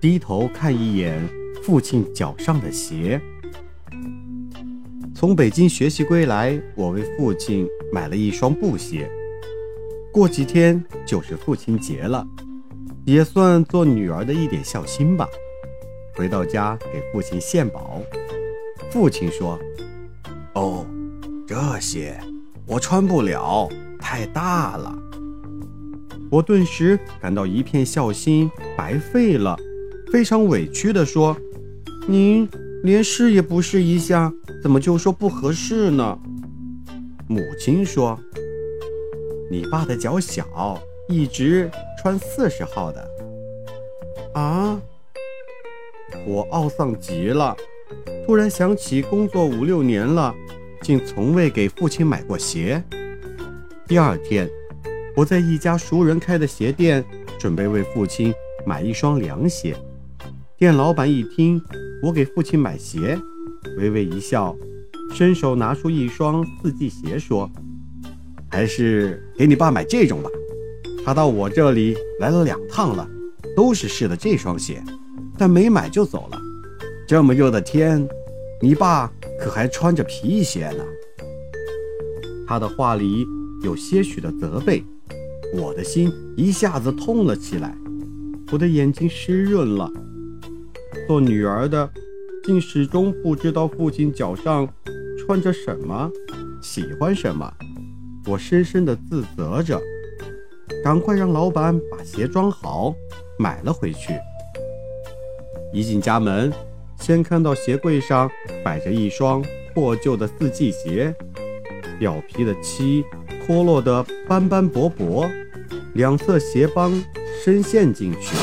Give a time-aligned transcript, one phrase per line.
[0.00, 1.20] 低头看一眼
[1.62, 3.20] 父亲脚上的鞋。
[5.14, 9.10] 从北京学习归来，我为父亲买了一双布鞋。
[10.12, 12.24] 过几天就是父亲节了，
[13.04, 15.28] 也算做女儿的一点孝心吧。
[16.14, 18.00] 回到家给父亲献宝，
[18.90, 19.58] 父亲说
[20.54, 20.86] ：“哦，
[21.46, 22.18] 这些
[22.66, 23.68] 我穿不了，
[24.00, 24.96] 太大了。”
[26.30, 29.56] 我顿时感到一片孝心白费了，
[30.12, 31.36] 非常委屈地说
[32.06, 32.48] ：“您
[32.82, 34.32] 连试也不试一下，
[34.62, 36.18] 怎么就说不合适呢？”
[37.26, 38.18] 母亲说。
[39.50, 40.78] 你爸的脚小，
[41.08, 41.70] 一直
[42.02, 43.10] 穿四十号的。
[44.34, 44.78] 啊！
[46.26, 47.56] 我懊丧极了，
[48.26, 50.34] 突然想起工作五六年了，
[50.82, 52.84] 竟从未给父亲买过鞋。
[53.86, 54.50] 第二天，
[55.18, 57.04] 我在一家熟人开的鞋店，
[57.40, 58.32] 准备为父亲
[58.64, 59.76] 买一双凉鞋。
[60.56, 61.60] 店老板一听
[62.00, 63.18] 我给父亲买鞋，
[63.78, 64.54] 微微一笑，
[65.12, 67.50] 伸手拿出一双四季鞋，说。
[68.48, 70.30] 还是给你爸买这种吧，
[71.04, 73.04] 他到我这里来了两趟了，
[73.56, 74.80] 都是试的这双鞋，
[75.36, 76.40] 但没买就走了。
[77.08, 78.08] 这么热的天，
[78.62, 80.84] 你爸可还穿着皮鞋呢。
[82.46, 83.26] 他的话里
[83.64, 84.84] 有些许的责备，
[85.54, 87.74] 我的心一下子痛了起来，
[88.52, 89.90] 我的眼睛湿润了。
[91.06, 91.90] 做女儿的，
[92.44, 94.68] 竟始终不知道父亲脚上
[95.18, 96.10] 穿着什么，
[96.60, 97.50] 喜欢什么。
[98.26, 99.80] 我深深地自责着，
[100.84, 102.94] 赶快让老板把鞋装好，
[103.38, 104.12] 买了回去。
[105.72, 106.52] 一进家门，
[107.00, 108.30] 先看到鞋柜上
[108.62, 109.42] 摆着一双
[109.74, 111.14] 破旧的四季鞋，
[111.98, 113.02] 表皮的漆
[113.48, 115.26] 脱落得斑斑驳驳，
[115.94, 117.02] 两侧鞋帮
[117.42, 118.36] 深陷进去，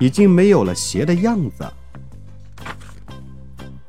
[0.00, 1.62] 已经没有了鞋的样子。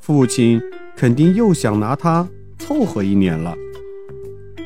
[0.01, 0.61] 父亲
[0.93, 2.27] 肯定又想拿它
[2.59, 3.55] 凑合一年了。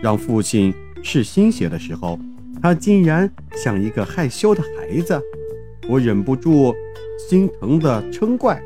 [0.01, 2.19] 让父亲试新鞋的时候，
[2.63, 5.21] 他竟然像一个害羞的孩子，
[5.87, 6.73] 我忍不住
[7.29, 8.59] 心疼的嗔怪：“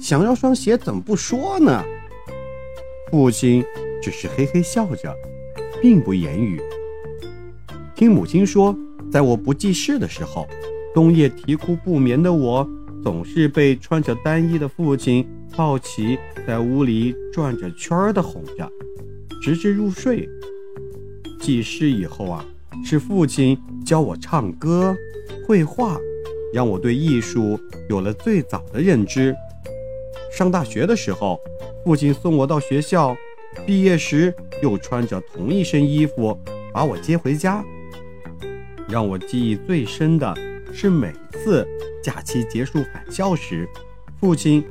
[0.00, 1.84] 想要双鞋怎么不说呢？”
[3.12, 3.62] 父亲
[4.00, 5.14] 只是嘿嘿笑着，
[5.82, 6.62] 并不言语。
[7.96, 8.74] 听母亲说，
[9.10, 10.46] 在我不记事的时候，
[10.94, 12.66] 冬夜啼哭不眠的我，
[13.02, 16.16] 总是被穿着单衣的父亲抱起，
[16.46, 18.70] 在屋里转着圈儿的哄着。
[19.42, 20.28] 直至入睡。
[21.40, 22.46] 记事以后啊，
[22.84, 24.96] 是父亲教我唱歌、
[25.44, 25.98] 绘画，
[26.54, 29.34] 让我对艺术有了最早的认知。
[30.32, 31.40] 上大学的时候，
[31.84, 33.16] 父亲送我到学校，
[33.66, 34.32] 毕业时
[34.62, 36.38] 又穿着同一身衣服
[36.72, 37.62] 把我接回家。
[38.88, 40.34] 让我记忆最深的
[40.72, 41.66] 是每次
[42.02, 43.68] 假期结束返校时，
[44.20, 44.64] 父亲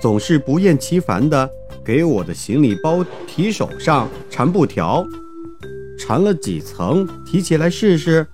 [0.00, 1.50] 总是不厌其烦地。
[1.84, 5.06] 给我的行李包提手上缠布条，
[5.96, 8.26] 缠了几层，提起来试试，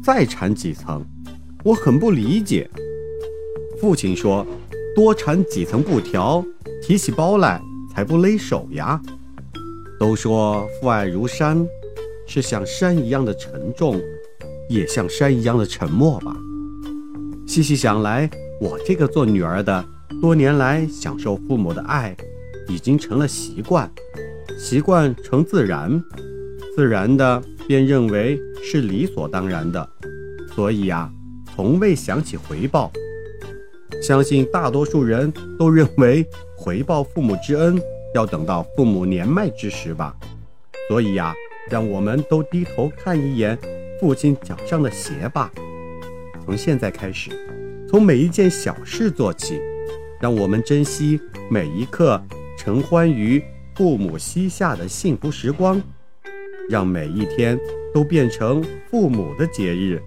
[0.00, 1.04] 再缠几层。
[1.64, 2.70] 我很不理解。
[3.80, 4.46] 父亲说
[4.94, 6.44] ：“多缠几层布条，
[6.80, 7.60] 提起包来
[7.92, 9.02] 才不勒手呀。”
[10.00, 11.68] 都说父爱如山，
[12.26, 14.00] 是像山一样的沉重，
[14.66, 16.34] 也像山一样的沉默吧。
[17.46, 18.30] 细细想来，
[18.62, 19.84] 我这个做女儿的，
[20.18, 22.16] 多年来享受父母的爱。
[22.66, 23.90] 已经成了习惯，
[24.56, 26.02] 习惯成自然，
[26.74, 29.86] 自然的便认为是理所当然的，
[30.54, 31.12] 所以呀，
[31.54, 32.90] 从未想起回报。
[34.00, 36.24] 相信大多数人都认为
[36.56, 37.76] 回报父母之恩
[38.14, 40.16] 要等到父母年迈之时吧。
[40.88, 41.34] 所以呀，
[41.68, 43.56] 让我们都低头看一眼
[44.00, 45.50] 父亲脚上的鞋吧。
[46.44, 47.30] 从现在开始，
[47.88, 49.60] 从每一件小事做起，
[50.20, 51.20] 让我们珍惜
[51.50, 52.20] 每一刻。
[52.58, 53.42] 承欢于
[53.74, 55.80] 父母膝下的幸福时光，
[56.68, 57.58] 让每一天
[57.94, 59.98] 都变成父母的节日。